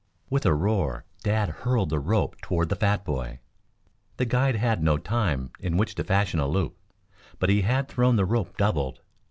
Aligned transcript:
With 0.31 0.47
a 0.47 0.53
roar 0.55 1.05
Dad 1.21 1.47
hurled 1.49 1.91
the 1.91 1.99
rope 1.99 2.35
toward 2.41 2.69
the 2.69 2.75
fat 2.75 3.05
boy. 3.05 3.39
The 4.17 4.25
guide 4.25 4.55
had 4.55 4.81
no 4.81 4.97
time 4.97 5.51
in 5.59 5.77
which 5.77 5.93
to 5.93 6.03
fashion 6.03 6.39
a 6.39 6.47
loop, 6.47 6.75
but 7.37 7.49
he 7.51 7.61
had 7.61 7.87
thrown 7.87 8.15
the 8.15 8.25
rope 8.25 8.57
doubled. 8.57 9.01